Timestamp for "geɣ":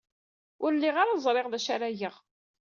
1.99-2.15